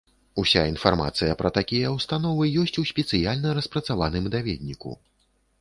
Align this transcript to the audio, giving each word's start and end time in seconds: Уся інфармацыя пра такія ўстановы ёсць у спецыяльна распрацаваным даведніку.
Уся 0.43 0.61
інфармацыя 0.71 1.35
пра 1.41 1.51
такія 1.59 1.91
ўстановы 1.97 2.49
ёсць 2.63 2.79
у 2.83 2.87
спецыяльна 2.93 3.55
распрацаваным 3.61 4.25
даведніку. 4.39 4.91